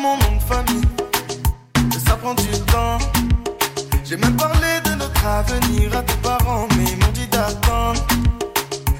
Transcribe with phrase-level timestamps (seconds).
[0.00, 0.82] mon nom de famille.
[1.76, 2.98] Mais ça prend du temps.
[4.04, 8.00] J'ai même parlé de notre avenir à tes parents, mais ils m'ont dit d'attendre.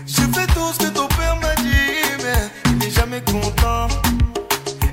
[0.06, 3.88] J'ai fait tout ce que ton père m'a dit, mais il n'est jamais content.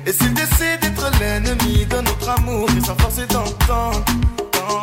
[0.06, 4.04] Et s'il décide d'être l'ennemi de notre amour, il sera forcé d'entendre.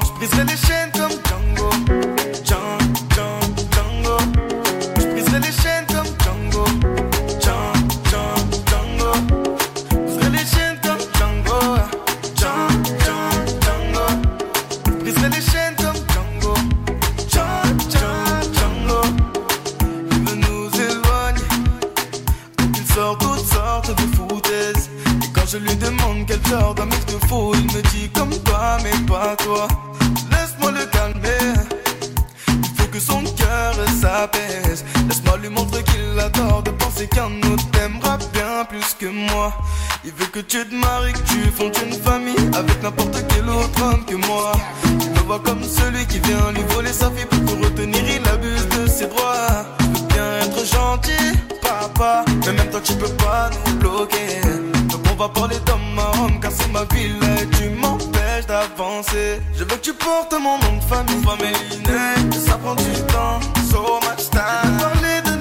[0.05, 1.69] Je briserai les chaînes comme Django,
[26.49, 29.67] genre d'amour te faut, il me dit comme toi, mais pas toi.
[30.31, 31.53] Laisse-moi le calmer.
[32.47, 34.83] Il faut que son cœur s'apaise.
[35.07, 39.53] Laisse-moi lui montrer qu'il adore de penser qu'un autre t'aimera bien plus que moi.
[40.05, 43.81] Il veut que tu te maries, que tu fondes une famille avec n'importe quel autre
[43.81, 44.51] homme que moi.
[44.85, 48.27] Il me voit comme celui qui vient lui voler sa fille pour te retenir, il
[48.27, 49.65] abuse de ses droits.
[49.79, 54.62] Je veux bien être gentil, papa, mais même toi tu peux pas nous bloquer.
[55.23, 59.39] Va parler d'homme à homme car c'est ma ville et tu m'empêches d'avancer.
[59.53, 63.39] Je veux que tu portes mon nom de famille, famille ça prend du temps,
[63.71, 64.77] so much time.
[64.79, 65.32] Parler de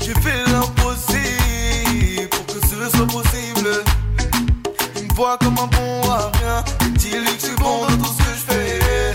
[0.00, 3.84] J'ai fait l'impossible pour que ce soit possible.
[4.96, 6.64] Il me voit comme un bon à rien.
[6.86, 9.12] Et dis-lui que je suis bon dans tout ce que je fais.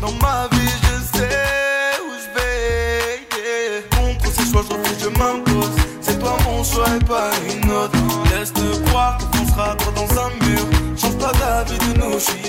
[0.00, 3.26] Dans ma vie, je sais où je vais.
[3.36, 3.82] yeah.
[3.98, 5.74] Contre ces choix, je refuse, je m'impose.
[6.00, 7.98] C'est toi mon choix et pas une autre.
[8.30, 10.64] Laisse-te croire qu'on sera droit dans un mur.
[10.96, 12.43] Change pas d'avis de nous, suis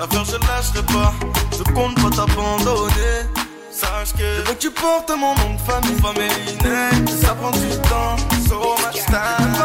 [0.00, 1.12] L'affaire, je lâcherai pas.
[1.52, 3.28] Je compte pas t'abandonner.
[3.70, 7.68] Sache que je veux que tu portes mon nom de famille, famille Ça prend du
[7.82, 8.16] temps,
[8.48, 9.59] so much time.